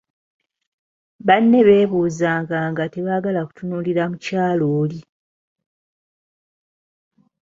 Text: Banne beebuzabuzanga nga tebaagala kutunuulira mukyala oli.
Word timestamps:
Banne 1.27 1.59
beebuzabuzanga 1.67 2.57
nga 2.71 2.85
tebaagala 2.93 3.39
kutunuulira 3.47 4.03
mukyala 4.11 4.65
oli. 4.81 4.99